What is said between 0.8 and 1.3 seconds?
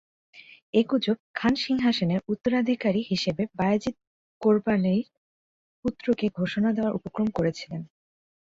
গুজর